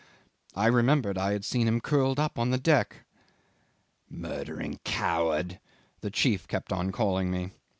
I 0.55 0.65
remembered 0.65 1.15
I 1.19 1.33
had 1.33 1.45
seen 1.45 1.67
him 1.67 1.79
curled 1.79 2.19
up 2.19 2.39
on 2.39 2.49
the 2.49 2.57
deck. 2.57 3.05
'Murdering 4.09 4.79
coward!' 4.83 5.59
the 5.99 6.09
chief 6.09 6.47
kept 6.47 6.73
on 6.73 6.91
calling 6.91 7.29
me. 7.29 7.51